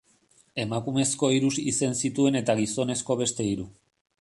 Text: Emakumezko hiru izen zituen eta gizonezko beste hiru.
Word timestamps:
Emakumezko 0.63 1.29
hiru 1.35 1.51
izen 1.73 1.93
zituen 1.99 2.39
eta 2.41 2.59
gizonezko 2.61 3.19
beste 3.21 3.51
hiru. 3.51 3.69